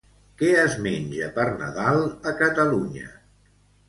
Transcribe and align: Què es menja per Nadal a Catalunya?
Què 0.41 0.47
es 0.59 0.77
menja 0.85 1.27
per 1.35 1.45
Nadal 1.59 1.99
a 2.31 2.33
Catalunya? 2.39 3.13